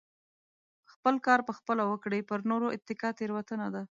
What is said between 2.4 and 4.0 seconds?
نورو اتکا تيروتنه ده.